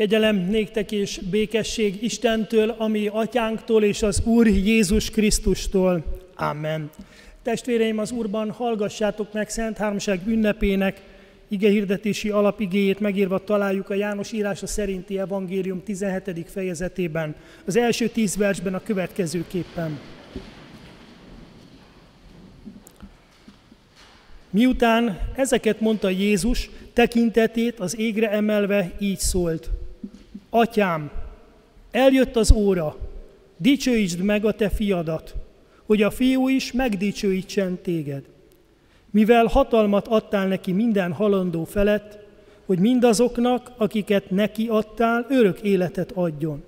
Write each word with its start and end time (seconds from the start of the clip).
Kegyelem 0.00 0.36
néktek 0.36 0.92
és 0.92 1.20
békesség 1.30 2.02
Istentől, 2.02 2.74
ami 2.78 3.06
atyánktól 3.06 3.82
és 3.82 4.02
az 4.02 4.22
Úr 4.24 4.46
Jézus 4.46 5.10
Krisztustól. 5.10 6.04
Amen. 6.34 6.90
Testvéreim, 7.42 7.98
az 7.98 8.10
Úrban 8.10 8.50
hallgassátok 8.50 9.32
meg 9.32 9.48
Szent 9.48 9.76
Háromság 9.76 10.20
ünnepének 10.26 11.00
igehirdetési 11.48 12.30
alapigéjét 12.30 13.00
megírva 13.00 13.44
találjuk 13.44 13.90
a 13.90 13.94
János 13.94 14.32
írása 14.32 14.66
szerinti 14.66 15.18
evangélium 15.18 15.82
17. 15.82 16.50
fejezetében, 16.50 17.34
az 17.64 17.76
első 17.76 18.08
tíz 18.08 18.36
versben 18.36 18.74
a 18.74 18.82
következőképpen. 18.82 19.98
Miután 24.50 25.18
ezeket 25.36 25.80
mondta 25.80 26.08
Jézus, 26.08 26.70
tekintetét 26.92 27.80
az 27.80 27.98
égre 27.98 28.30
emelve 28.30 28.92
így 28.98 29.18
szólt. 29.18 29.70
Atyám, 30.50 31.10
eljött 31.90 32.36
az 32.36 32.52
óra, 32.52 32.96
dicsőítsd 33.56 34.20
meg 34.20 34.44
a 34.44 34.52
te 34.52 34.68
fiadat, 34.68 35.34
hogy 35.86 36.02
a 36.02 36.10
fiú 36.10 36.48
is 36.48 36.72
megdicsőítsen 36.72 37.78
téged. 37.82 38.24
Mivel 39.10 39.46
hatalmat 39.46 40.08
adtál 40.08 40.46
neki 40.46 40.72
minden 40.72 41.12
halandó 41.12 41.64
felett, 41.64 42.18
hogy 42.66 42.78
mindazoknak, 42.78 43.72
akiket 43.76 44.30
neki 44.30 44.66
adtál, 44.66 45.26
örök 45.28 45.60
életet 45.60 46.12
adjon. 46.12 46.62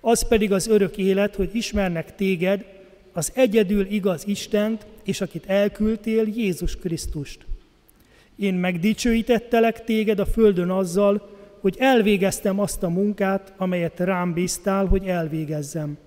Az 0.00 0.28
pedig 0.28 0.52
az 0.52 0.68
örök 0.68 0.96
élet, 0.96 1.34
hogy 1.34 1.50
ismernek 1.52 2.14
téged, 2.14 2.64
az 3.12 3.32
egyedül 3.34 3.86
igaz 3.86 4.26
Istent, 4.26 4.86
és 5.02 5.20
akit 5.20 5.46
elküldtél, 5.46 6.26
Jézus 6.34 6.76
Krisztust. 6.76 7.38
Én 8.36 8.54
megdicsőítettelek 8.54 9.84
téged 9.84 10.18
a 10.18 10.26
földön 10.26 10.70
azzal, 10.70 11.28
hogy 11.60 11.76
elvégeztem 11.78 12.60
azt 12.60 12.82
a 12.82 12.88
munkát, 12.88 13.52
amelyet 13.56 14.00
rám 14.00 14.32
bíztál, 14.32 14.86
hogy 14.86 15.06
elvégezzem. 15.06 15.98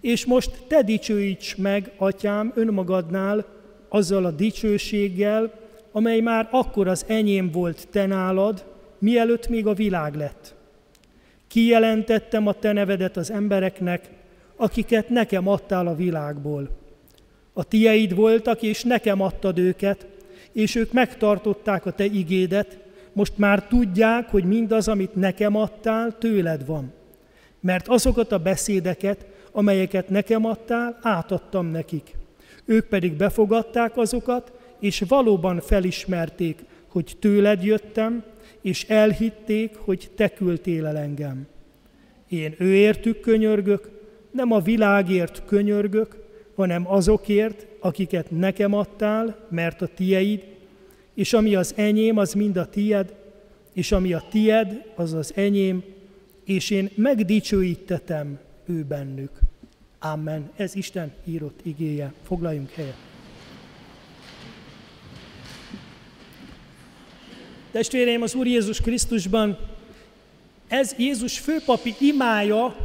És 0.00 0.26
most 0.26 0.64
te 0.68 0.82
dicsőíts 0.82 1.56
meg, 1.56 1.92
atyám, 1.96 2.52
önmagadnál 2.54 3.44
azzal 3.88 4.24
a 4.24 4.30
dicsőséggel, 4.30 5.52
amely 5.92 6.20
már 6.20 6.48
akkor 6.50 6.88
az 6.88 7.04
enyém 7.08 7.50
volt 7.50 7.88
te 7.90 8.06
nálad, 8.06 8.64
mielőtt 8.98 9.48
még 9.48 9.66
a 9.66 9.74
világ 9.74 10.14
lett. 10.14 10.54
Kijelentettem 11.48 12.46
a 12.46 12.52
te 12.52 12.72
nevedet 12.72 13.16
az 13.16 13.30
embereknek, 13.30 14.08
akiket 14.56 15.08
nekem 15.08 15.48
adtál 15.48 15.86
a 15.86 15.94
világból. 15.94 16.70
A 17.52 17.64
tieid 17.64 18.14
voltak, 18.14 18.62
és 18.62 18.82
nekem 18.82 19.20
adtad 19.20 19.58
őket, 19.58 20.06
és 20.52 20.74
ők 20.74 20.92
megtartották 20.92 21.86
a 21.86 21.90
te 21.90 22.04
igédet, 22.04 22.78
most 23.16 23.38
már 23.38 23.66
tudják, 23.66 24.28
hogy 24.28 24.44
mindaz, 24.44 24.88
amit 24.88 25.14
nekem 25.14 25.56
adtál, 25.56 26.18
tőled 26.18 26.66
van. 26.66 26.92
Mert 27.60 27.88
azokat 27.88 28.32
a 28.32 28.38
beszédeket, 28.38 29.26
amelyeket 29.52 30.08
nekem 30.08 30.44
adtál, 30.44 30.98
átadtam 31.02 31.66
nekik. 31.66 32.16
Ők 32.64 32.86
pedig 32.86 33.12
befogadták 33.12 33.96
azokat, 33.96 34.52
és 34.80 35.04
valóban 35.08 35.60
felismerték, 35.60 36.64
hogy 36.88 37.16
tőled 37.18 37.64
jöttem, 37.64 38.22
és 38.60 38.84
elhitték, 38.84 39.76
hogy 39.76 40.10
te 40.16 40.28
küldtél 40.28 40.86
el 40.86 40.96
engem. 40.96 41.46
Én 42.28 42.54
őértük 42.58 43.20
könyörgök, 43.20 43.90
nem 44.30 44.52
a 44.52 44.60
világért 44.60 45.42
könyörgök, 45.46 46.16
hanem 46.56 46.90
azokért, 46.90 47.66
akiket 47.80 48.30
nekem 48.30 48.74
adtál, 48.74 49.46
mert 49.48 49.82
a 49.82 49.88
tieid, 49.94 50.55
és 51.16 51.32
ami 51.32 51.54
az 51.54 51.72
enyém, 51.76 52.18
az 52.18 52.32
mind 52.32 52.56
a 52.56 52.68
tied, 52.68 53.14
és 53.72 53.92
ami 53.92 54.12
a 54.12 54.24
tied, 54.30 54.92
az 54.94 55.12
az 55.12 55.32
enyém, 55.34 55.84
és 56.44 56.70
én 56.70 56.90
megdicsőítetem 56.94 58.38
ő 58.66 58.84
bennük. 58.84 59.30
Amen. 59.98 60.50
Ez 60.56 60.74
Isten 60.74 61.12
írott 61.24 61.60
igéje. 61.62 62.12
Foglaljunk 62.22 62.70
helyet. 62.70 62.96
Testvéreim, 67.70 68.22
az 68.22 68.34
Úr 68.34 68.46
Jézus 68.46 68.80
Krisztusban 68.80 69.58
ez 70.68 70.94
Jézus 70.98 71.38
főpapi 71.38 71.94
imája, 72.00 72.76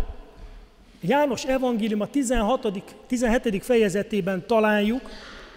János 1.01 1.45
evangélium 1.45 2.01
a 2.01 2.07
16. 2.07 2.83
17. 3.07 3.63
fejezetében 3.63 4.43
találjuk, 4.47 5.09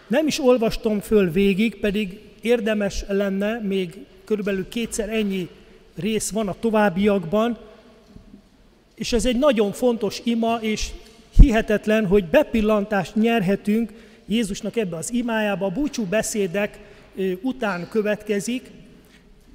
nem 0.06 0.26
is 0.26 0.40
olvastam 0.40 1.00
föl 1.00 1.30
végig, 1.30 1.80
pedig 1.80 2.20
érdemes 2.44 3.04
lenne, 3.08 3.58
még 3.58 3.98
körülbelül 4.24 4.68
kétszer 4.68 5.08
ennyi 5.08 5.48
rész 5.96 6.30
van 6.30 6.48
a 6.48 6.56
továbbiakban, 6.60 7.58
és 8.94 9.12
ez 9.12 9.26
egy 9.26 9.38
nagyon 9.38 9.72
fontos 9.72 10.20
ima, 10.24 10.58
és 10.60 10.90
hihetetlen, 11.40 12.06
hogy 12.06 12.24
bepillantást 12.24 13.14
nyerhetünk 13.14 13.92
Jézusnak 14.26 14.76
ebbe 14.76 14.96
az 14.96 15.12
imájába, 15.12 15.66
a 15.66 15.70
búcsú 15.70 16.04
beszédek 16.04 16.78
után 17.42 17.88
következik, 17.88 18.70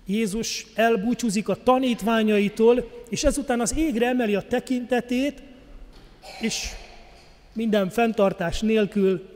Jézus 0.05 0.65
elbúcsúzik 0.75 1.49
a 1.49 1.63
tanítványaitól, 1.63 2.89
és 3.09 3.23
ezután 3.23 3.59
az 3.59 3.77
égre 3.77 4.07
emeli 4.07 4.35
a 4.35 4.47
tekintetét, 4.47 5.41
és 6.41 6.67
minden 7.53 7.89
fenntartás 7.89 8.61
nélkül, 8.61 9.29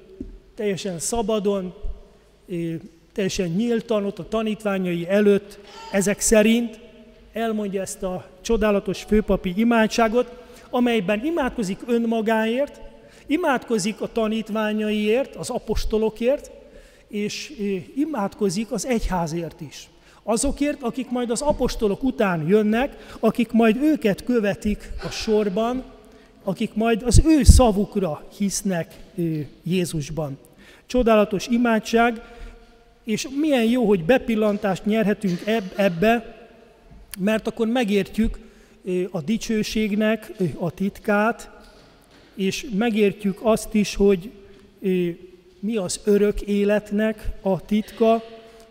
teljesen 0.56 1.00
szabadon, 1.00 1.74
teljesen 3.14 3.48
nyíltan 3.48 4.06
ott 4.06 4.20
a 4.20 4.28
tanítványai 4.28 5.10
előtt, 5.10 5.60
ezek 5.92 6.20
szerint 6.20 6.80
elmondja 7.34 7.82
ezt 7.82 8.04
a 8.04 8.26
csodálatos 8.42 9.04
főpapi 9.04 9.54
imádságot, 9.56 10.32
amelyben 10.70 11.26
imádkozik 11.26 11.80
önmagáért, 11.88 12.82
imádkozik 13.26 14.02
a 14.02 14.12
tanítványaiért, 14.12 15.36
az 15.36 15.50
apostolokért, 15.50 16.52
és 17.08 17.54
imádkozik 17.96 18.72
az 18.72 18.86
egyházért 18.86 19.62
is. 19.62 19.88
Azokért, 20.24 20.82
akik 20.82 21.10
majd 21.10 21.30
az 21.30 21.42
apostolok 21.42 22.04
után 22.04 22.48
jönnek, 22.48 23.16
akik 23.20 23.52
majd 23.52 23.78
őket 23.82 24.24
követik 24.24 24.92
a 25.04 25.10
sorban, 25.10 25.84
akik 26.44 26.74
majd 26.74 27.04
az 27.04 27.22
ő 27.26 27.44
szavukra 27.44 28.24
hisznek 28.38 28.96
Jézusban. 29.64 30.38
Csodálatos 30.86 31.48
imádság, 31.48 32.22
és 33.04 33.28
milyen 33.40 33.64
jó, 33.64 33.88
hogy 33.88 34.04
bepillantást 34.04 34.86
nyerhetünk 34.86 35.42
ebbe, 35.76 36.38
mert 37.20 37.48
akkor 37.48 37.68
megértjük 37.68 38.38
a 39.12 39.22
dicsőségnek 39.22 40.32
a 40.58 40.72
titkát, 40.72 41.50
és 42.36 42.68
megértjük 42.78 43.40
azt 43.42 43.74
is, 43.74 43.96
hogy 43.96 44.32
mi 45.60 45.76
az 45.76 46.00
örök 46.04 46.42
életnek 46.42 47.30
a 47.42 47.66
titka, 47.66 48.24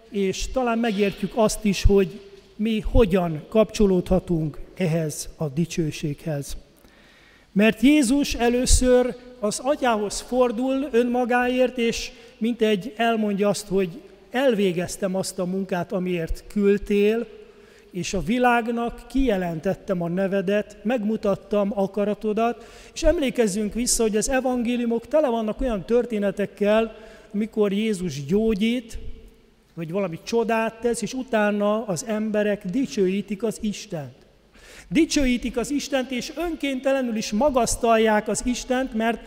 és 0.09 0.47
talán 0.53 0.79
megértjük 0.79 1.33
azt 1.35 1.65
is, 1.65 1.85
hogy 1.85 2.21
mi 2.57 2.81
hogyan 2.81 3.45
kapcsolódhatunk 3.49 4.59
ehhez 4.75 5.29
a 5.37 5.49
dicsőséghez. 5.49 6.57
Mert 7.53 7.81
Jézus 7.81 8.35
először 8.35 9.17
az 9.41 9.59
atyához 9.59 10.21
fordul 10.21 10.89
önmagáért, 10.91 11.79
és 11.79 12.11
mint 12.39 12.63
egy 12.63 12.93
elmondja 12.97 13.49
azt, 13.49 13.67
hogy 13.67 14.01
elvégeztem 14.33 15.15
azt 15.15 15.39
a 15.39 15.45
munkát, 15.45 15.93
amiért 15.93 16.45
küldtél, 16.49 17.27
és 17.91 18.15
a 18.15 18.23
világnak 18.23 19.07
kijelentettem 19.09 20.03
a 20.03 20.09
nevedet, 20.09 20.77
megmutattam 20.83 21.79
akaratodat, 21.79 22.67
és 22.95 23.03
emlékezzünk 23.03 23.75
vissza, 23.75 24.03
hogy 24.03 24.17
az 24.17 24.29
evangéliumok 24.29 25.09
tele 25.09 25.29
vannak 25.29 25.61
olyan 25.61 25.85
történetekkel, 25.85 26.97
mikor 27.31 27.73
Jézus 27.73 28.25
gyógyít, 28.25 28.99
vagy 29.75 29.91
valami 29.91 30.19
csodát 30.23 30.81
tesz, 30.81 31.03
és 31.03 31.15
utána 31.15 31.87
az 31.87 32.05
emberek 32.07 32.67
dicsőítik 32.67 33.43
az 33.43 33.59
Istent. 33.61 34.15
Dicsőítik 34.89 35.57
az 35.57 35.71
Istent, 35.71 36.11
és 36.11 36.33
önkéntelenül 36.37 37.17
is 37.17 37.33
magasztalják 37.33 38.29
az 38.29 38.43
Istent, 38.45 38.95
mert 38.95 39.21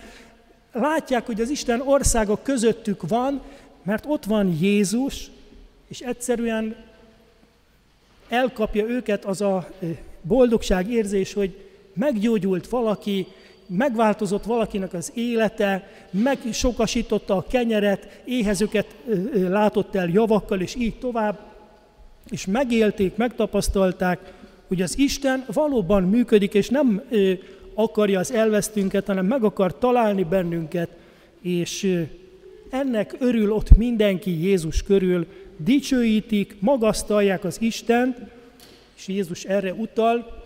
látják, 0.71 1.25
hogy 1.25 1.41
az 1.41 1.49
Isten 1.49 1.81
országa 1.81 2.41
közöttük 2.41 3.07
van, 3.07 3.41
mert 3.85 4.05
ott 4.07 4.25
van 4.25 4.57
Jézus, 4.61 5.31
és 5.87 5.99
egyszerűen 5.99 6.75
elkapja 8.29 8.85
őket 8.85 9.25
az 9.25 9.41
a 9.41 9.69
boldogság 10.21 10.91
érzés, 10.91 11.33
hogy 11.33 11.55
meggyógyult 11.93 12.67
valaki, 12.67 13.27
megváltozott 13.67 14.43
valakinek 14.43 14.93
az 14.93 15.11
élete, 15.13 15.89
megsokasította 16.09 17.35
a 17.35 17.45
kenyeret, 17.49 18.21
éhezőket 18.25 18.95
látott 19.33 19.95
el 19.95 20.09
javakkal, 20.09 20.61
és 20.61 20.75
így 20.75 20.95
tovább, 20.99 21.39
és 22.29 22.45
megélték, 22.45 23.15
megtapasztalták, 23.15 24.33
hogy 24.67 24.81
az 24.81 24.97
Isten 24.97 25.45
valóban 25.53 26.03
működik, 26.03 26.53
és 26.53 26.69
nem 26.69 27.01
akarja 27.73 28.19
az 28.19 28.31
elvesztünket, 28.31 29.05
hanem 29.05 29.25
meg 29.25 29.43
akar 29.43 29.77
találni 29.77 30.23
bennünket, 30.23 30.89
és 31.41 32.05
ennek 32.75 33.15
örül 33.19 33.51
ott 33.51 33.77
mindenki 33.77 34.31
Jézus 34.43 34.83
körül, 34.83 35.27
dicsőítik, 35.57 36.55
magasztalják 36.59 37.43
az 37.43 37.61
Istent, 37.61 38.17
és 38.97 39.07
Jézus 39.07 39.43
erre 39.43 39.73
utal, 39.73 40.43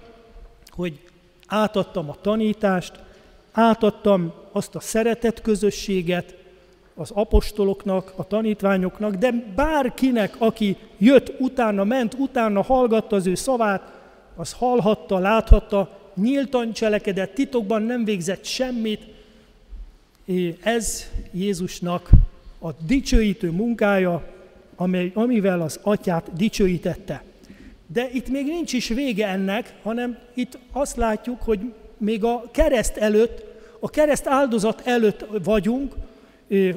hogy 0.70 1.00
átadtam 1.48 2.10
a 2.10 2.16
tanítást, 2.22 3.00
átadtam 3.52 4.34
azt 4.52 4.76
a 4.76 4.80
szeretet 4.80 5.42
közösséget 5.42 6.36
az 6.96 7.12
apostoloknak, 7.12 8.14
a 8.16 8.28
tanítványoknak, 8.28 9.16
de 9.16 9.32
bárkinek, 9.56 10.36
aki 10.38 10.78
jött 10.98 11.34
utána, 11.40 11.84
ment 11.84 12.14
utána, 12.18 12.62
hallgatta 12.62 13.16
az 13.16 13.28
ő 13.28 13.36
szavát, 13.36 13.92
az 14.36 14.54
hallhatta, 14.54 15.18
láthatta, 15.18 15.98
nyíltan 16.16 16.74
cselekedett, 16.74 17.34
titokban 17.34 17.82
nem 17.82 18.06
végzett 18.06 18.46
semmit. 18.46 19.02
Ez 20.64 21.06
Jézusnak 21.32 22.10
a 22.60 22.72
dicsőítő 22.72 23.52
munkája, 23.52 24.24
amely, 24.76 25.12
amivel 25.14 25.62
az 25.62 25.80
atyát 25.82 26.34
dicsőítette. 26.34 27.24
De 27.88 28.10
itt 28.14 28.30
még 28.30 28.46
nincs 28.46 28.74
is 28.74 28.88
vége 28.88 29.28
ennek, 29.28 29.74
hanem 29.84 30.18
itt 30.34 30.58
azt 30.72 30.96
látjuk, 30.96 31.42
hogy 31.42 31.60
még 31.98 32.24
a 32.24 32.44
kereszt 32.52 32.98
előtt, 32.98 33.44
a 33.80 33.90
kereszt 33.90 34.28
áldozat 34.28 34.82
előtt 34.86 35.26
vagyunk, 35.44 35.94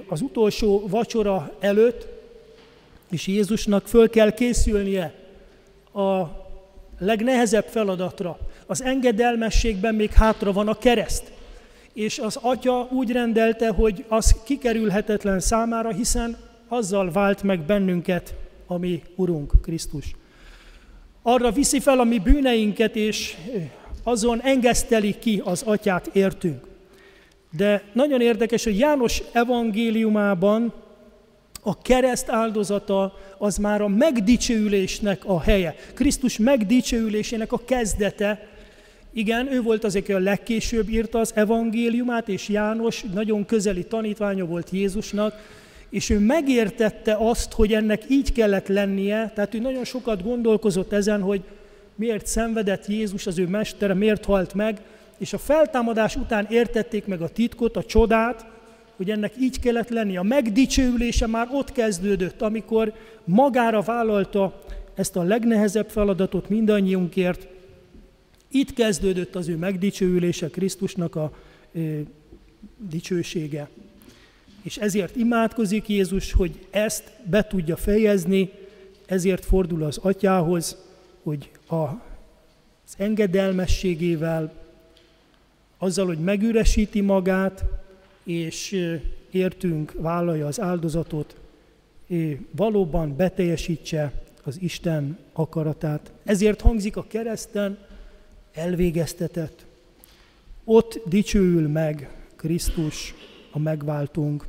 az 0.08 0.20
utolsó 0.20 0.86
vacsora 0.88 1.56
előtt, 1.60 2.06
és 3.10 3.26
Jézusnak 3.26 3.86
föl 3.86 4.10
kell 4.10 4.30
készülnie 4.30 5.14
a 5.92 6.22
legnehezebb 6.98 7.66
feladatra. 7.66 8.38
Az 8.66 8.82
engedelmességben 8.82 9.94
még 9.94 10.10
hátra 10.10 10.52
van 10.52 10.68
a 10.68 10.78
kereszt. 10.78 11.32
És 11.92 12.18
az 12.18 12.38
atya 12.42 12.88
úgy 12.90 13.10
rendelte, 13.10 13.68
hogy 13.68 14.04
az 14.08 14.34
kikerülhetetlen 14.44 15.40
számára, 15.40 15.92
hiszen 15.92 16.36
azzal 16.68 17.10
vált 17.10 17.42
meg 17.42 17.60
bennünket 17.60 18.34
a 18.66 18.78
mi 18.78 19.02
Urunk 19.16 19.52
Krisztus. 19.62 20.14
Arra 21.22 21.50
viszi 21.50 21.80
fel 21.80 21.98
a 21.98 22.04
mi 22.04 22.18
bűneinket, 22.18 22.96
és 22.96 23.36
azon 24.02 24.40
engeszteli 24.42 25.18
ki 25.18 25.42
az 25.44 25.62
atyát 25.62 26.06
értünk. 26.12 26.66
De 27.56 27.82
nagyon 27.92 28.20
érdekes, 28.20 28.64
hogy 28.64 28.78
János 28.78 29.22
evangéliumában 29.32 30.72
a 31.62 31.78
kereszt 31.78 32.28
áldozata 32.28 33.18
az 33.38 33.56
már 33.56 33.80
a 33.80 33.88
megdicsőülésnek 33.88 35.24
a 35.24 35.40
helye. 35.40 35.74
Krisztus 35.94 36.38
megdicsőülésének 36.38 37.52
a 37.52 37.64
kezdete. 37.64 38.48
Igen, 39.12 39.52
ő 39.52 39.62
volt 39.62 39.84
az, 39.84 39.96
aki 39.96 40.12
a 40.12 40.18
legkésőbb 40.18 40.88
írta 40.88 41.18
az 41.18 41.32
evangéliumát, 41.34 42.28
és 42.28 42.48
János 42.48 43.04
nagyon 43.14 43.44
közeli 43.44 43.84
tanítványa 43.84 44.44
volt 44.44 44.70
Jézusnak, 44.70 45.34
és 45.90 46.10
ő 46.10 46.18
megértette 46.18 47.16
azt, 47.18 47.52
hogy 47.52 47.72
ennek 47.72 48.02
így 48.08 48.32
kellett 48.32 48.68
lennie, 48.68 49.32
tehát 49.34 49.54
ő 49.54 49.58
nagyon 49.58 49.84
sokat 49.84 50.22
gondolkozott 50.22 50.92
ezen, 50.92 51.20
hogy 51.20 51.42
miért 51.94 52.26
szenvedett 52.26 52.86
Jézus, 52.86 53.26
az 53.26 53.38
ő 53.38 53.46
mestere, 53.46 53.94
miért 53.94 54.24
halt 54.24 54.54
meg, 54.54 54.80
és 55.18 55.32
a 55.32 55.38
feltámadás 55.38 56.16
után 56.16 56.46
értették 56.50 57.06
meg 57.06 57.20
a 57.20 57.28
titkot, 57.28 57.76
a 57.76 57.84
csodát, 57.84 58.46
hogy 58.96 59.10
ennek 59.10 59.32
így 59.40 59.60
kellett 59.60 59.88
lenni. 59.88 60.16
A 60.16 60.22
megdicsőülése 60.22 61.26
már 61.26 61.48
ott 61.52 61.72
kezdődött, 61.72 62.42
amikor 62.42 62.92
magára 63.24 63.80
vállalta 63.80 64.60
ezt 64.94 65.16
a 65.16 65.22
legnehezebb 65.22 65.88
feladatot 65.88 66.48
mindannyiunkért. 66.48 67.46
Itt 68.52 68.72
kezdődött 68.72 69.34
az 69.34 69.48
ő 69.48 69.56
megdicsőülése, 69.56 70.48
Krisztusnak 70.48 71.16
a 71.16 71.32
ö, 71.72 72.00
dicsősége. 72.88 73.68
És 74.62 74.76
ezért 74.76 75.16
imádkozik 75.16 75.88
Jézus, 75.88 76.32
hogy 76.32 76.66
ezt 76.70 77.12
be 77.24 77.46
tudja 77.46 77.76
fejezni, 77.76 78.50
ezért 79.06 79.44
fordul 79.44 79.82
az 79.82 79.98
atyához, 79.98 80.76
hogy 81.22 81.50
a, 81.66 81.74
az 81.74 82.94
engedelmességével, 82.96 84.52
azzal, 85.78 86.06
hogy 86.06 86.18
megüresíti 86.18 87.00
magát, 87.00 87.64
és 88.24 88.76
értünk 89.30 89.92
vállalja 89.96 90.46
az 90.46 90.60
áldozatot, 90.60 91.36
valóban 92.50 93.16
beteljesítse 93.16 94.12
az 94.42 94.56
Isten 94.60 95.18
akaratát. 95.32 96.12
Ezért 96.24 96.60
hangzik 96.60 96.96
a 96.96 97.06
kereszten 97.08 97.78
elvégeztetett. 98.54 99.64
Ott 100.64 101.00
dicsőül 101.04 101.68
meg 101.68 102.10
Krisztus, 102.36 103.14
a 103.50 103.58
megváltunk. 103.58 104.46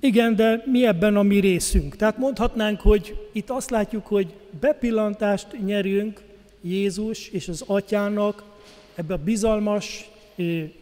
Igen, 0.00 0.36
de 0.36 0.62
mi 0.66 0.86
ebben 0.86 1.16
a 1.16 1.22
mi 1.22 1.38
részünk? 1.38 1.96
Tehát 1.96 2.18
mondhatnánk, 2.18 2.80
hogy 2.80 3.28
itt 3.32 3.50
azt 3.50 3.70
látjuk, 3.70 4.06
hogy 4.06 4.34
bepillantást 4.60 5.46
nyerünk 5.64 6.20
Jézus 6.60 7.28
és 7.28 7.48
az 7.48 7.64
atyának 7.66 8.44
ebbe 8.94 9.14
a 9.14 9.22
bizalmas 9.24 10.10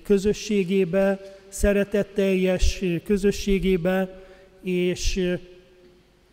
közösségébe, 0.03 1.21
szeretetteljes 1.49 2.83
közösségébe, 3.05 4.23
és 4.63 5.37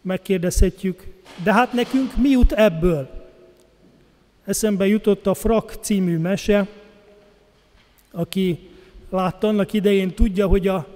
megkérdezhetjük, 0.01 1.07
de 1.43 1.53
hát 1.53 1.73
nekünk 1.73 2.15
mi 2.15 2.29
jut 2.29 2.51
ebből? 2.51 3.09
Eszembe 4.45 4.87
jutott 4.87 5.27
a 5.27 5.33
Frak 5.33 5.73
című 5.81 6.17
mese, 6.17 6.67
aki 8.11 8.59
látta 9.09 9.47
annak 9.47 9.73
idején, 9.73 10.13
tudja, 10.13 10.47
hogy 10.47 10.67
a 10.67 10.87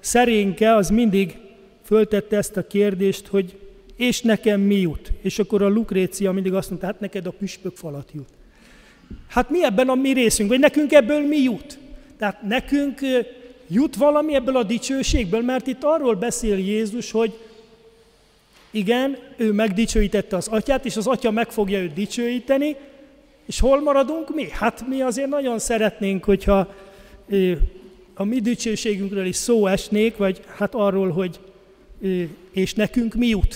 szerénke 0.00 0.74
az 0.74 0.88
mindig 0.88 1.38
föltette 1.84 2.36
ezt 2.36 2.56
a 2.56 2.66
kérdést, 2.66 3.26
hogy 3.26 3.58
és 3.96 4.20
nekem 4.22 4.60
mi 4.60 4.80
jut? 4.80 5.12
És 5.20 5.38
akkor 5.38 5.62
a 5.62 5.68
Lukrécia 5.68 6.32
mindig 6.32 6.54
azt 6.54 6.68
mondta, 6.68 6.86
hát 6.86 7.00
neked 7.00 7.26
a 7.26 7.30
püspök 7.30 7.76
falat 7.76 8.10
jut. 8.14 8.28
Hát 9.28 9.50
mi 9.50 9.64
ebben 9.64 9.88
a 9.88 9.94
mi 9.94 10.12
részünk, 10.12 10.48
vagy 10.48 10.58
nekünk 10.58 10.92
ebből 10.92 11.26
mi 11.26 11.36
jut? 11.36 11.78
Tehát 12.18 12.42
nekünk 12.42 13.00
jut 13.68 13.96
valami 13.96 14.34
ebből 14.34 14.56
a 14.56 14.62
dicsőségből, 14.62 15.42
mert 15.42 15.66
itt 15.66 15.82
arról 15.82 16.14
beszél 16.14 16.58
Jézus, 16.58 17.10
hogy 17.10 17.38
igen, 18.72 19.18
ő 19.36 19.52
megdicsőítette 19.52 20.36
az 20.36 20.48
atyát, 20.48 20.84
és 20.84 20.96
az 20.96 21.06
atya 21.06 21.30
meg 21.30 21.50
fogja 21.50 21.78
őt 21.78 21.92
dicsőíteni, 21.92 22.76
és 23.46 23.60
hol 23.60 23.80
maradunk 23.80 24.34
mi? 24.34 24.48
Hát 24.50 24.88
mi 24.88 25.00
azért 25.00 25.28
nagyon 25.28 25.58
szeretnénk, 25.58 26.24
hogyha 26.24 26.74
a 28.14 28.24
mi 28.24 28.40
dicsőségünkről 28.40 29.26
is 29.26 29.36
szó 29.36 29.66
esnék, 29.66 30.16
vagy 30.16 30.40
hát 30.56 30.74
arról, 30.74 31.10
hogy 31.10 31.40
és 32.52 32.74
nekünk 32.74 33.14
mi 33.14 33.26
jut. 33.26 33.54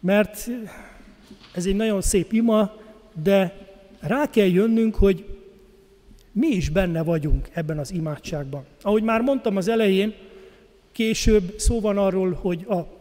Mert 0.00 0.48
ez 1.54 1.66
egy 1.66 1.76
nagyon 1.76 2.00
szép 2.00 2.32
ima, 2.32 2.76
de 3.22 3.68
rá 4.00 4.30
kell 4.30 4.46
jönnünk, 4.46 4.94
hogy 4.94 5.24
mi 6.32 6.46
is 6.46 6.68
benne 6.68 7.02
vagyunk 7.02 7.48
ebben 7.52 7.78
az 7.78 7.92
imádságban. 7.92 8.64
Ahogy 8.82 9.02
már 9.02 9.20
mondtam 9.20 9.56
az 9.56 9.68
elején, 9.68 10.14
később 10.92 11.54
szó 11.56 11.80
van 11.80 11.98
arról, 11.98 12.32
hogy 12.32 12.64
a 12.68 12.99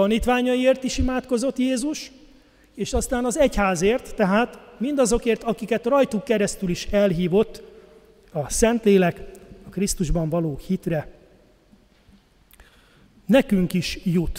tanítványaiért 0.00 0.84
is 0.84 0.98
imádkozott 0.98 1.58
Jézus, 1.58 2.10
és 2.74 2.92
aztán 2.92 3.24
az 3.24 3.38
egyházért, 3.38 4.14
tehát 4.14 4.58
mindazokért, 4.78 5.42
akiket 5.42 5.86
rajtuk 5.86 6.24
keresztül 6.24 6.70
is 6.70 6.86
elhívott 6.86 7.62
a 8.32 8.50
Szentlélek 8.50 9.22
a 9.66 9.68
Krisztusban 9.68 10.28
való 10.28 10.58
hitre. 10.66 11.12
Nekünk 13.26 13.72
is 13.72 13.98
jut. 14.04 14.38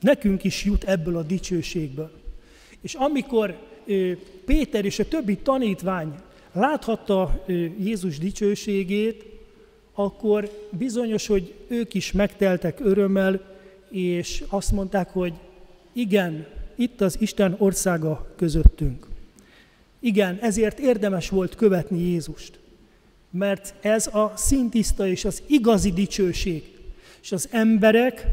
Nekünk 0.00 0.44
is 0.44 0.64
jut 0.64 0.84
ebből 0.84 1.16
a 1.16 1.22
dicsőségből. 1.22 2.10
És 2.80 2.94
amikor 2.94 3.56
Péter 4.44 4.84
és 4.84 4.98
a 4.98 5.08
többi 5.08 5.36
tanítvány 5.36 6.14
láthatta 6.52 7.44
Jézus 7.78 8.18
dicsőségét, 8.18 9.24
akkor 9.94 10.66
bizonyos, 10.70 11.26
hogy 11.26 11.54
ők 11.66 11.94
is 11.94 12.12
megteltek 12.12 12.80
örömmel, 12.80 13.57
és 13.90 14.44
azt 14.48 14.72
mondták, 14.72 15.08
hogy 15.08 15.32
igen, 15.92 16.46
itt 16.76 17.00
az 17.00 17.16
Isten 17.20 17.54
országa 17.58 18.32
közöttünk. 18.36 19.06
Igen, 20.00 20.38
ezért 20.40 20.78
érdemes 20.78 21.28
volt 21.28 21.54
követni 21.54 21.98
Jézust, 21.98 22.58
mert 23.30 23.74
ez 23.80 24.06
a 24.06 24.32
szintiszta 24.36 25.06
és 25.06 25.24
az 25.24 25.42
igazi 25.46 25.92
dicsőség. 25.92 26.62
És 27.22 27.32
az 27.32 27.48
emberek 27.50 28.26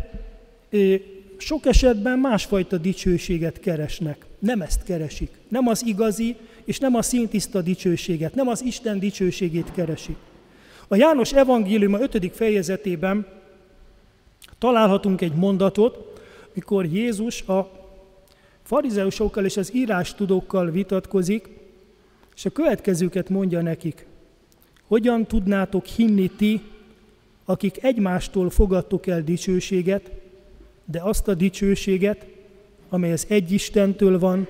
sok 1.37 1.65
esetben 1.65 2.19
másfajta 2.19 2.77
dicsőséget 2.77 3.59
keresnek. 3.59 4.25
Nem 4.39 4.61
ezt 4.61 4.83
keresik. 4.83 5.31
Nem 5.47 5.67
az 5.67 5.85
igazi, 5.85 6.35
és 6.65 6.79
nem 6.79 6.95
a 6.95 7.01
szintiszta 7.01 7.61
dicsőséget, 7.61 8.35
nem 8.35 8.47
az 8.47 8.63
Isten 8.63 8.99
dicsőségét 8.99 9.71
keresik. 9.71 10.17
A 10.87 10.95
János 10.95 11.33
evangélium 11.33 11.93
a 11.93 11.99
5. 11.99 12.31
fejezetében 12.35 13.27
találhatunk 14.57 15.21
egy 15.21 15.33
mondatot, 15.33 16.21
mikor 16.53 16.85
Jézus 16.85 17.41
a 17.41 17.69
farizeusokkal 18.63 19.45
és 19.45 19.57
az 19.57 19.75
írástudókkal 19.75 20.69
vitatkozik, 20.69 21.49
és 22.35 22.45
a 22.45 22.49
következőket 22.49 23.29
mondja 23.29 23.61
nekik. 23.61 24.05
Hogyan 24.87 25.25
tudnátok 25.25 25.85
hinni 25.85 26.27
ti, 26.27 26.61
akik 27.45 27.83
egymástól 27.83 28.49
fogadtok 28.49 29.07
el 29.07 29.21
dicsőséget, 29.21 30.11
de 30.85 31.01
azt 31.01 31.27
a 31.27 31.33
dicsőséget, 31.33 32.25
amely 32.89 33.11
az 33.11 33.25
egy 33.29 33.51
Istentől 33.51 34.19
van, 34.19 34.47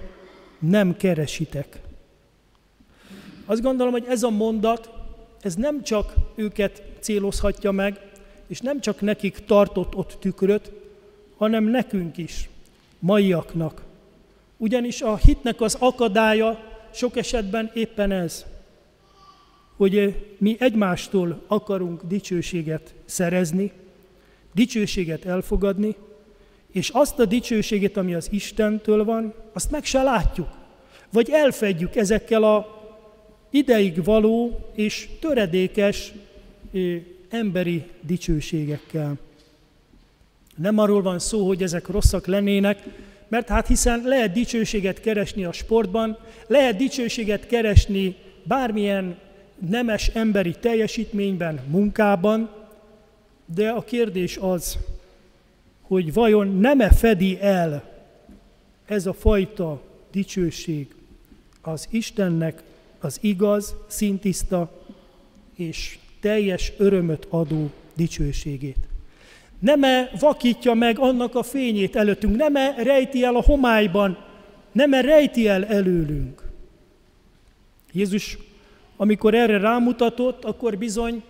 nem 0.59 0.97
keresitek. 0.97 1.79
Azt 3.45 3.61
gondolom, 3.61 3.91
hogy 3.91 4.05
ez 4.07 4.23
a 4.23 4.29
mondat, 4.29 4.89
ez 5.41 5.55
nem 5.55 5.83
csak 5.83 6.13
őket 6.35 6.83
célozhatja 6.99 7.71
meg, 7.71 8.11
és 8.47 8.59
nem 8.59 8.81
csak 8.81 9.01
nekik 9.01 9.39
tartott 9.45 9.95
ott 9.95 10.17
tükröt, 10.19 10.71
hanem 11.37 11.63
nekünk 11.63 12.17
is, 12.17 12.49
maiaknak. 12.99 13.83
Ugyanis 14.57 15.01
a 15.01 15.15
hitnek 15.15 15.61
az 15.61 15.77
akadálya 15.79 16.59
sok 16.93 17.17
esetben 17.17 17.71
éppen 17.73 18.11
ez, 18.11 18.45
hogy 19.75 20.25
mi 20.37 20.55
egymástól 20.59 21.43
akarunk 21.47 22.01
dicsőséget 22.07 22.93
szerezni, 23.05 23.71
dicsőséget 24.53 25.25
elfogadni, 25.25 25.95
és 26.71 26.89
azt 26.89 27.19
a 27.19 27.25
dicsőséget, 27.25 27.97
ami 27.97 28.13
az 28.13 28.27
Istentől 28.31 29.03
van, 29.03 29.33
azt 29.53 29.71
meg 29.71 29.85
se 29.85 30.01
látjuk. 30.01 30.49
Vagy 31.11 31.29
elfedjük 31.29 31.95
ezekkel 31.95 32.43
a 32.43 32.83
ideig 33.49 34.03
való 34.03 34.65
és 34.73 35.09
töredékes 35.19 36.13
emberi 37.29 37.83
dicsőségekkel. 38.01 39.17
Nem 40.55 40.77
arról 40.77 41.01
van 41.01 41.19
szó, 41.19 41.47
hogy 41.47 41.63
ezek 41.63 41.87
rosszak 41.87 42.25
lennének, 42.25 42.83
mert 43.27 43.47
hát 43.47 43.67
hiszen 43.67 44.01
lehet 44.03 44.31
dicsőséget 44.31 44.99
keresni 44.99 45.45
a 45.45 45.51
sportban, 45.51 46.17
lehet 46.47 46.75
dicsőséget 46.75 47.47
keresni 47.47 48.15
bármilyen 48.43 49.17
nemes 49.69 50.07
emberi 50.07 50.55
teljesítményben, 50.59 51.59
munkában, 51.67 52.49
de 53.55 53.69
a 53.69 53.83
kérdés 53.83 54.37
az, 54.37 54.77
hogy 55.81 56.13
vajon 56.13 56.57
nem-e 56.57 56.91
fedi 56.91 57.37
el 57.41 57.93
ez 58.85 59.05
a 59.05 59.13
fajta 59.13 59.81
dicsőség 60.11 60.95
az 61.61 61.87
Istennek 61.91 62.63
az 62.99 63.17
igaz, 63.21 63.75
szintiszta 63.87 64.71
és 65.55 65.97
teljes 66.25 66.71
örömöt 66.77 67.27
adó 67.29 67.69
dicsőségét. 67.95 68.87
Nem-e 69.59 70.11
vakítja 70.19 70.73
meg 70.73 70.99
annak 70.99 71.35
a 71.35 71.43
fényét 71.43 71.95
előttünk, 71.95 72.35
nem-e 72.35 72.75
rejti 72.83 73.23
el 73.23 73.35
a 73.35 73.41
homályban, 73.41 74.17
nem-e 74.71 75.01
rejti 75.01 75.47
el 75.47 75.65
előlünk. 75.65 76.41
Jézus, 77.91 78.37
amikor 78.97 79.33
erre 79.33 79.57
rámutatott, 79.57 80.43
akkor 80.43 80.77
bizony 80.77 81.23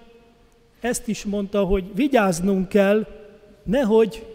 ezt 0.79 1.07
is 1.07 1.23
mondta, 1.23 1.63
hogy 1.63 1.83
vigyáznunk 1.95 2.69
kell, 2.69 3.07
nehogy 3.63 4.25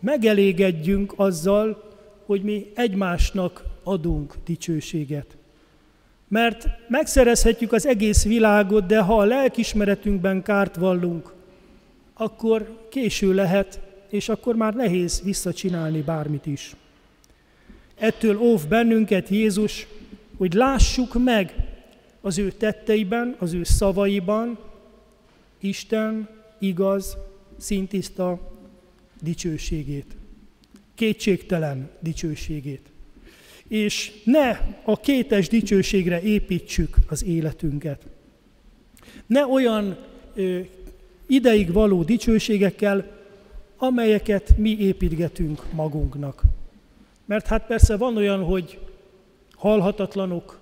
megelégedjünk 0.00 1.12
azzal, 1.16 1.92
hogy 2.26 2.42
mi 2.42 2.70
egymásnak 2.74 3.64
adunk 3.82 4.34
dicsőséget. 4.44 5.35
Mert 6.28 6.68
megszerezhetjük 6.88 7.72
az 7.72 7.86
egész 7.86 8.24
világot, 8.24 8.86
de 8.86 9.00
ha 9.00 9.18
a 9.18 9.24
lelkismeretünkben 9.24 10.42
kárt 10.42 10.76
vallunk, 10.76 11.32
akkor 12.14 12.86
késő 12.90 13.34
lehet, 13.34 13.80
és 14.10 14.28
akkor 14.28 14.56
már 14.56 14.74
nehéz 14.74 15.22
visszacsinálni 15.22 16.00
bármit 16.00 16.46
is. 16.46 16.76
Ettől 17.94 18.38
óv 18.38 18.66
bennünket 18.68 19.28
Jézus, 19.28 19.86
hogy 20.36 20.52
lássuk 20.52 21.24
meg 21.24 21.54
az 22.20 22.38
ő 22.38 22.50
tetteiben, 22.50 23.36
az 23.38 23.52
ő 23.52 23.64
szavaiban 23.64 24.58
Isten 25.60 26.28
igaz, 26.58 27.16
szintiszta 27.58 28.52
dicsőségét. 29.22 30.16
Kétségtelen 30.94 31.90
dicsőségét 32.00 32.90
és 33.68 34.12
ne 34.24 34.60
a 34.84 35.00
kétes 35.00 35.48
dicsőségre 35.48 36.22
építsük 36.22 36.96
az 37.08 37.24
életünket. 37.24 38.06
Ne 39.26 39.46
olyan 39.46 39.96
ö, 40.34 40.58
ideig 41.26 41.72
való 41.72 42.02
dicsőségekkel, 42.02 43.14
amelyeket 43.76 44.56
mi 44.56 44.76
építgetünk 44.78 45.62
magunknak. 45.72 46.42
Mert 47.24 47.46
hát 47.46 47.66
persze 47.66 47.96
van 47.96 48.16
olyan, 48.16 48.44
hogy 48.44 48.78
halhatatlanok 49.54 50.58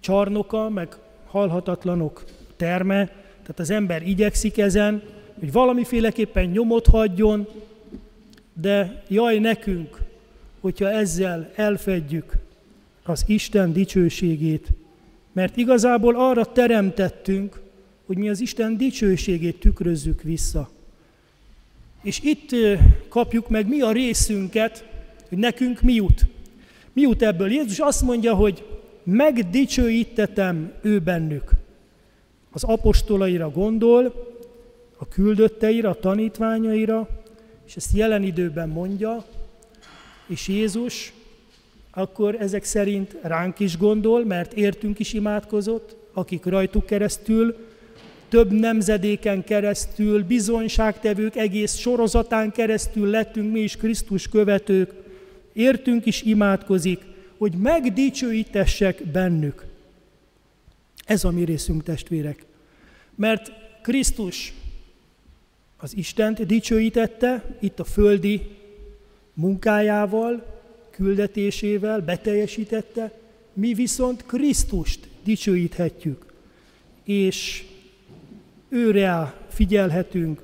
csarnoka, 0.00 0.68
meg 0.68 0.96
halhatatlanok 1.26 2.24
terme, 2.56 3.04
tehát 3.42 3.58
az 3.58 3.70
ember 3.70 4.08
igyekszik 4.08 4.58
ezen, 4.58 5.02
hogy 5.38 5.52
valamiféleképpen 5.52 6.44
nyomot 6.44 6.86
hagyjon, 6.86 7.48
de 8.52 9.02
jaj 9.08 9.38
nekünk, 9.38 10.03
hogyha 10.64 10.90
ezzel 10.90 11.50
elfedjük 11.54 12.32
az 13.02 13.24
Isten 13.26 13.72
dicsőségét, 13.72 14.68
mert 15.32 15.56
igazából 15.56 16.14
arra 16.16 16.44
teremtettünk, 16.44 17.60
hogy 18.06 18.16
mi 18.16 18.28
az 18.28 18.40
Isten 18.40 18.76
dicsőségét 18.76 19.60
tükrözzük 19.60 20.22
vissza. 20.22 20.70
És 22.02 22.20
itt 22.22 22.50
kapjuk 23.08 23.48
meg 23.48 23.68
mi 23.68 23.80
a 23.80 23.92
részünket, 23.92 24.88
hogy 25.28 25.38
nekünk 25.38 25.80
mi 25.80 25.92
jut. 25.94 26.26
Mi 26.92 27.00
jut 27.00 27.22
ebből? 27.22 27.50
Jézus 27.50 27.78
azt 27.78 28.02
mondja, 28.02 28.34
hogy 28.34 28.66
megdicsőítetem 29.02 30.72
ő 30.82 30.98
bennük. 30.98 31.50
Az 32.50 32.64
apostolaira 32.64 33.50
gondol, 33.50 34.32
a 34.96 35.08
küldötteire, 35.08 35.88
a 35.88 35.94
tanítványaira, 35.94 37.08
és 37.66 37.76
ezt 37.76 37.96
jelen 37.96 38.22
időben 38.22 38.68
mondja, 38.68 39.24
és 40.26 40.48
Jézus 40.48 41.12
akkor 41.90 42.36
ezek 42.40 42.64
szerint 42.64 43.16
ránk 43.22 43.60
is 43.60 43.76
gondol, 43.76 44.24
mert 44.24 44.52
értünk 44.52 44.98
is 44.98 45.12
imádkozott, 45.12 45.96
akik 46.12 46.44
rajtuk 46.44 46.86
keresztül, 46.86 47.56
több 48.28 48.52
nemzedéken 48.52 49.44
keresztül, 49.44 50.24
bizonyságtevők 50.24 51.36
egész 51.36 51.76
sorozatán 51.76 52.52
keresztül 52.52 53.10
lettünk 53.10 53.52
mi 53.52 53.60
is 53.60 53.76
Krisztus 53.76 54.28
követők, 54.28 54.92
értünk 55.52 56.06
is 56.06 56.22
imádkozik, 56.22 57.00
hogy 57.38 57.52
megdicsőítessek 57.52 59.06
bennük. 59.06 59.64
Ez 61.04 61.24
a 61.24 61.30
mi 61.30 61.44
részünk, 61.44 61.82
testvérek. 61.82 62.44
Mert 63.14 63.52
Krisztus 63.82 64.52
az 65.76 65.96
Istent 65.96 66.46
dicsőítette, 66.46 67.56
itt 67.60 67.80
a 67.80 67.84
földi 67.84 68.42
munkájával, 69.34 70.60
küldetésével 70.90 72.00
beteljesítette, 72.00 73.12
mi 73.52 73.74
viszont 73.74 74.26
Krisztust 74.26 75.08
dicsőíthetjük, 75.24 76.32
és 77.04 77.64
őre 78.68 79.34
figyelhetünk, 79.48 80.42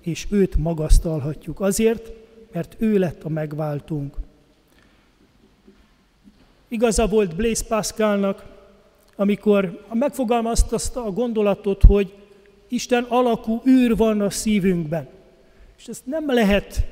és 0.00 0.26
őt 0.30 0.56
magasztalhatjuk 0.56 1.60
azért, 1.60 2.12
mert 2.52 2.76
ő 2.78 2.98
lett 2.98 3.24
a 3.24 3.28
megváltunk. 3.28 4.16
Igaza 6.68 7.06
volt 7.06 7.36
Blaise 7.36 7.64
Pascalnak, 7.68 8.44
amikor 9.16 9.84
megfogalmazta 9.92 10.74
azt 10.74 10.96
a 10.96 11.10
gondolatot, 11.10 11.82
hogy 11.82 12.14
Isten 12.68 13.04
alakú 13.08 13.62
űr 13.66 13.96
van 13.96 14.20
a 14.20 14.30
szívünkben. 14.30 15.08
És 15.78 15.86
ezt 15.86 16.06
nem 16.06 16.32
lehet 16.32 16.86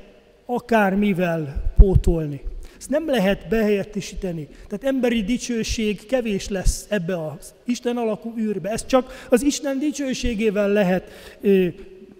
akármivel 0.47 1.73
pótolni. 1.77 2.41
Ezt 2.77 2.89
nem 2.89 3.09
lehet 3.09 3.47
behelyettesíteni. 3.49 4.47
Tehát 4.67 4.95
emberi 4.95 5.23
dicsőség 5.23 6.05
kevés 6.05 6.49
lesz 6.49 6.85
ebbe 6.89 7.25
az 7.25 7.53
Isten 7.65 7.97
alakú 7.97 8.33
űrbe. 8.37 8.69
Ezt 8.69 8.87
csak 8.87 9.27
az 9.29 9.43
Isten 9.43 9.79
dicsőségével 9.79 10.69
lehet 10.69 11.11
ö, 11.41 11.67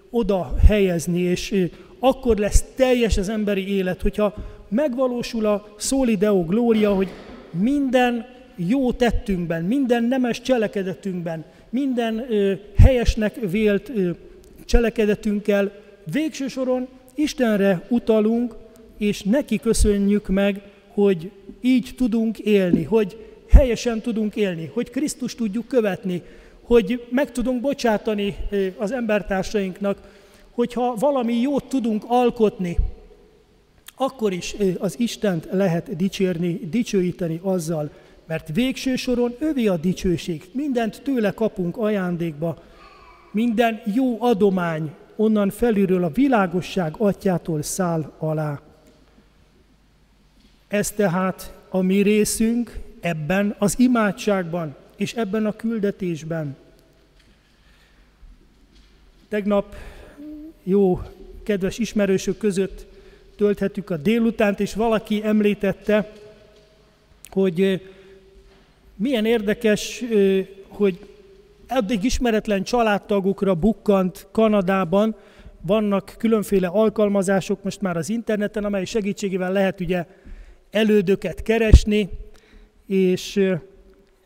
oda 0.10 0.56
helyezni, 0.68 1.20
és 1.20 1.52
ö, 1.52 1.64
akkor 2.00 2.38
lesz 2.38 2.64
teljes 2.76 3.18
az 3.18 3.30
emberi 3.30 3.76
élet, 3.76 4.02
hogyha 4.02 4.34
megvalósul 4.70 5.46
a 5.46 5.76
solideo 5.78 6.46
glória, 6.46 6.94
hogy 6.94 7.10
minden 7.52 8.26
jó 8.56 8.92
tettünkben, 8.92 9.64
minden 9.64 10.04
nemes 10.04 10.42
cselekedetünkben, 10.42 11.46
minden 11.70 12.26
ö, 12.30 12.54
helyesnek 12.78 13.36
vélt 13.50 13.90
ö, 13.90 14.10
cselekedetünkkel 14.66 15.72
végső 16.12 16.48
soron 16.48 16.88
Istenre 17.18 17.86
utalunk, 17.90 18.56
és 18.98 19.22
neki 19.22 19.58
köszönjük 19.60 20.28
meg, 20.28 20.62
hogy 20.88 21.32
így 21.62 21.94
tudunk 21.98 22.40
élni, 22.40 22.84
hogy 22.84 23.26
helyesen 23.50 24.02
tudunk 24.02 24.36
élni, 24.36 24.72
hogy 24.74 24.90
Krisztus 24.90 25.36
tudjuk 25.36 25.68
követni, 25.68 26.22
hogy 26.62 27.08
meg 27.10 27.32
tudunk 27.32 27.62
bocsátani 27.62 28.36
az 28.78 28.92
embertársainknak, 28.92 29.98
hogyha 30.52 30.96
valami 30.96 31.34
jót 31.34 31.66
tudunk 31.66 32.04
alkotni, 32.08 32.78
akkor 33.96 34.34
is 34.34 34.56
az 34.78 35.00
Istent 35.00 35.48
lehet 35.52 35.96
dicsérni, 35.96 36.60
dicsőíteni 36.70 37.40
azzal, 37.44 37.90
mert 38.28 38.50
végső 38.54 38.96
soron 38.96 39.36
övé 39.40 39.68
a 39.68 39.78
dicsőség. 39.78 40.44
Mindent 40.52 41.02
tőle 41.04 41.32
kapunk 41.32 41.78
ajándékba, 41.78 42.64
minden 43.32 43.82
jó 43.96 44.22
adomány 44.22 44.92
onnan 45.18 45.50
felülről 45.50 46.04
a 46.04 46.10
világosság 46.10 46.96
atyától 46.98 47.62
száll 47.62 48.12
alá. 48.18 48.62
Ez 50.68 50.92
tehát 50.92 51.54
a 51.70 51.82
mi 51.82 52.02
részünk, 52.02 52.80
ebben 53.00 53.56
az 53.58 53.80
imádságban 53.80 54.76
és 54.96 55.14
ebben 55.14 55.46
a 55.46 55.56
küldetésben. 55.56 56.56
Tegnap 59.28 59.76
jó, 60.64 61.02
kedves 61.44 61.78
ismerősök 61.78 62.38
között 62.38 62.86
tölthetük 63.36 63.90
a 63.90 63.98
délutánt, 63.98 64.60
és 64.60 64.74
valaki 64.74 65.24
említette, 65.24 66.12
hogy 67.30 67.82
milyen 68.96 69.26
érdekes, 69.26 70.04
hogy 70.68 71.00
eddig 71.68 72.04
ismeretlen 72.04 72.64
családtagokra 72.64 73.56
bukkant 73.56 74.28
Kanadában, 74.32 75.16
vannak 75.62 76.16
különféle 76.18 76.68
alkalmazások 76.68 77.64
most 77.64 77.82
már 77.82 77.98
az 77.98 78.10
interneten, 78.10 78.64
amely 78.64 78.86
segítségével 78.86 79.52
lehet 79.52 79.80
ugye 79.82 80.06
elődöket 80.72 81.42
keresni, 81.42 82.10
és 82.86 83.50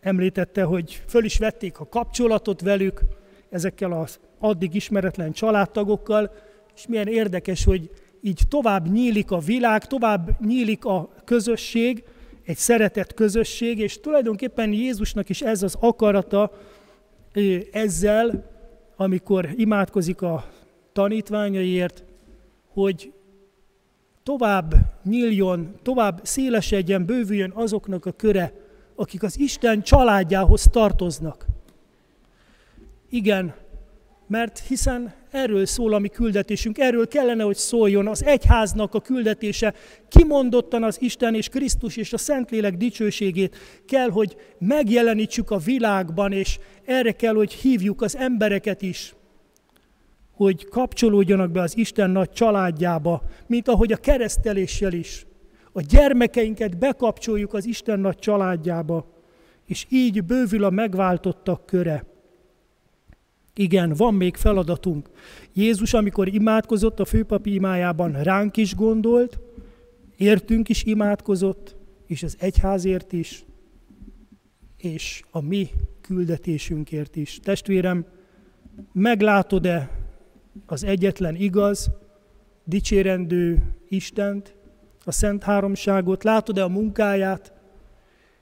említette, 0.02 0.64
hogy 0.64 1.04
föl 1.08 1.24
is 1.24 1.38
vették 1.38 1.80
a 1.80 1.88
kapcsolatot 1.88 2.62
velük, 2.62 3.02
ezekkel 3.50 3.92
az 3.92 4.20
addig 4.40 4.76
ismeretlen 4.76 5.32
családtagokkal, 5.32 6.32
és 6.76 6.88
milyen 6.88 7.08
érdekes, 7.08 7.64
hogy 7.64 7.90
így 8.22 8.42
tovább 8.50 8.92
nyílik 8.92 9.32
a 9.32 9.40
világ, 9.40 9.86
tovább 9.86 10.46
nyílik 10.46 10.86
a 10.86 11.10
közösség, 11.26 12.04
egy 12.46 12.58
szeretett 12.58 13.14
közösség, 13.14 13.80
és 13.80 14.00
tulajdonképpen 14.00 14.74
Jézusnak 14.74 15.30
is 15.30 15.42
ez 15.42 15.64
az 15.64 15.76
akarata 15.80 16.52
ezzel, 17.72 18.50
amikor 18.96 19.50
imádkozik 19.56 20.22
a 20.22 20.46
tanítványaiért, 20.94 22.04
hogy 22.74 23.14
tovább 24.24 24.74
nyíljon, 25.04 25.76
tovább 25.82 26.20
szélesedjen, 26.24 27.06
bővüljön 27.06 27.52
azoknak 27.52 28.06
a 28.06 28.12
köre, 28.12 28.54
akik 28.96 29.24
az 29.24 29.40
Isten 29.40 29.82
családjához 29.82 30.64
tartoznak. 30.72 31.46
Igen, 33.10 33.54
mert 34.28 34.60
hiszen 34.60 35.14
erről 35.32 35.66
szól 35.66 35.94
a 35.94 36.00
mi 36.00 36.08
küldetésünk, 36.08 36.78
erről 36.78 37.08
kellene, 37.08 37.44
hogy 37.44 37.56
szóljon 37.56 38.08
az 38.08 38.26
egyháznak 38.26 38.94
a 38.94 39.00
küldetése, 39.00 39.74
kimondottan 40.10 40.84
az 40.84 41.02
Isten 41.02 41.36
és 41.36 41.48
Krisztus 41.48 41.98
és 41.98 42.14
a 42.14 42.18
Szentlélek 42.18 42.78
dicsőségét 42.78 43.58
kell, 43.86 44.10
hogy 44.10 44.36
megjelenítsük 44.60 45.52
a 45.52 45.58
világban, 45.58 46.32
és 46.32 46.60
erre 46.86 47.12
kell, 47.12 47.34
hogy 47.34 47.54
hívjuk 47.54 48.02
az 48.02 48.16
embereket 48.16 48.82
is, 48.82 49.16
hogy 50.32 50.66
kapcsolódjanak 50.70 51.52
be 51.52 51.62
az 51.62 51.78
Isten 51.78 52.10
nagy 52.10 52.30
családjába, 52.30 53.22
mint 53.48 53.68
ahogy 53.68 53.92
a 53.92 53.98
kereszteléssel 53.98 54.94
is. 54.94 55.26
A 55.72 55.82
gyermekeinket 55.82 56.78
bekapcsoljuk 56.78 57.54
az 57.54 57.66
Isten 57.66 58.00
nagy 58.00 58.18
családjába, 58.18 59.06
és 59.66 59.86
így 59.90 60.24
bővül 60.24 60.64
a 60.64 60.70
megváltottak 60.70 61.66
köre. 61.66 62.11
Igen, 63.56 63.94
van 63.94 64.14
még 64.14 64.36
feladatunk. 64.36 65.10
Jézus, 65.54 65.94
amikor 65.94 66.34
imádkozott 66.34 67.00
a 67.00 67.06
főpapi 67.06 67.54
imájában, 67.54 68.24
ránk 68.24 68.58
is 68.58 68.76
gondolt, 68.76 69.40
értünk 70.18 70.70
is 70.70 70.84
imádkozott, 70.84 71.76
és 72.08 72.24
az 72.24 72.36
egyházért 72.40 73.14
is, 73.14 73.46
és 74.78 75.24
a 75.32 75.42
mi 75.42 75.70
küldetésünkért 76.02 77.16
is. 77.16 77.40
Testvérem, 77.44 78.06
meglátod-e 78.92 79.92
az 80.66 80.84
egyetlen 80.84 81.36
igaz, 81.36 81.92
dicsérendő 82.64 83.76
Istent, 83.90 84.56
a 85.06 85.12
Szent 85.12 85.44
Háromságot, 85.44 86.24
látod-e 86.24 86.64
a 86.64 86.68
munkáját, 86.68 87.54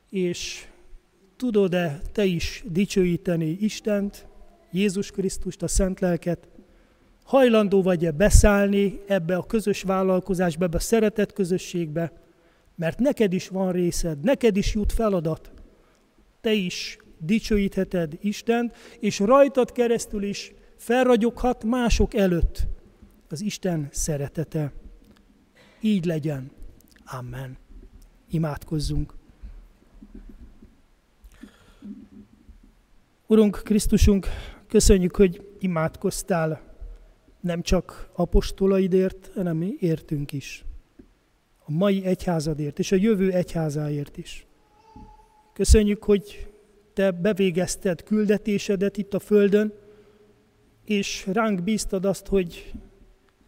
és 0.10 0.68
tudod-e 1.36 2.02
te 2.12 2.26
is 2.26 2.64
dicsőíteni 2.68 3.58
Istent, 3.60 4.29
Jézus 4.72 5.12
Krisztust, 5.12 5.64
a 5.64 5.68
Szent 5.68 6.00
Lelket, 6.00 6.48
hajlandó 7.24 7.82
vagy-e 7.82 8.12
beszállni 8.12 9.00
ebbe 9.08 9.36
a 9.36 9.46
közös 9.46 9.82
vállalkozásba, 9.82 10.66
ebbe 10.66 10.78
a 10.78 10.80
szeretett 10.80 11.34
közösségbe, 11.34 12.12
mert 12.76 13.00
neked 13.00 13.34
is 13.34 13.48
van 13.48 13.72
részed, 13.72 14.20
neked 14.20 14.58
is 14.58 14.74
jut 14.74 14.92
feladat. 14.92 15.52
Te 16.42 16.52
is 16.52 16.98
dicsőítheted 17.18 18.18
Istent, 18.22 18.76
és 19.00 19.20
rajtad 19.20 19.72
keresztül 19.72 20.24
is 20.24 20.54
felragyoghat 20.78 21.64
mások 21.64 22.14
előtt 22.14 22.68
az 23.30 23.42
Isten 23.42 23.88
szeretete. 23.92 24.72
Így 25.82 26.06
legyen. 26.06 26.52
Amen. 27.06 27.58
Imádkozzunk. 28.30 29.14
Urunk 33.28 33.62
Krisztusunk, 33.64 34.28
Köszönjük, 34.70 35.16
hogy 35.16 35.48
imádkoztál 35.60 36.62
nem 37.40 37.62
csak 37.62 38.10
apostolaidért, 38.14 39.32
hanem 39.36 39.76
értünk 39.80 40.32
is. 40.32 40.66
A 41.66 41.72
mai 41.72 42.06
egyházadért 42.06 42.80
és 42.80 42.92
a 42.92 42.96
jövő 42.96 43.32
egyházáért 43.32 44.18
is. 44.18 44.46
Köszönjük, 45.54 46.04
hogy 46.04 46.48
te 46.94 47.12
bevégezted 47.12 48.04
küldetésedet 48.04 48.98
itt 48.98 49.14
a 49.14 49.20
Földön, 49.20 49.74
és 50.86 51.28
ránk 51.32 51.64
bíztad 51.64 52.06
azt, 52.06 52.28
hogy 52.28 52.74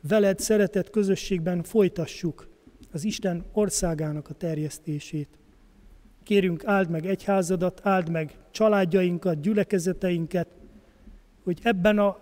veled 0.08 0.40
szeretett 0.40 0.90
közösségben 0.90 1.64
folytassuk 1.64 2.50
az 2.92 3.04
Isten 3.04 3.46
országának 3.52 4.30
a 4.30 4.34
terjesztését. 4.34 5.40
Kérünk, 6.24 6.66
áld 6.66 6.90
meg 6.90 7.06
egyházadat, 7.06 7.80
áld 7.84 8.10
meg 8.10 8.38
családjainkat, 8.52 9.42
gyülekezeteinket, 9.42 10.48
hogy 11.44 11.60
ebben 11.64 12.00
a 12.00 12.18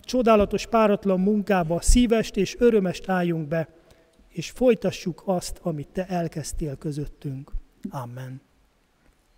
csodálatos, 0.00 0.66
páratlan 0.66 1.20
munkába 1.20 1.80
szívest 1.80 2.36
és 2.36 2.56
örömest 2.58 3.08
álljunk 3.08 3.48
be, 3.48 3.68
és 4.28 4.50
folytassuk 4.50 5.22
azt, 5.24 5.58
amit 5.62 5.88
Te 5.88 6.06
elkezdtél 6.06 6.76
közöttünk. 6.76 7.52
Amen. 7.90 8.40